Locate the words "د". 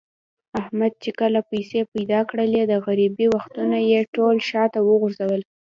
2.67-2.73